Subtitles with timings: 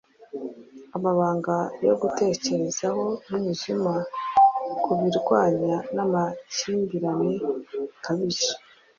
[0.97, 1.53] Amabanga
[1.87, 3.93] yo gutekerezaho Umwijima
[4.83, 7.33] Kubirwanya namakimbirane
[7.81, 8.51] bikabije,